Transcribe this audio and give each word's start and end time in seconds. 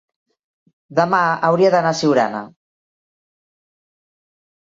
demà 0.99 1.19
hauria 1.49 1.71
d'anar 1.75 1.91
a 1.91 1.99
Siurana. 2.01 2.41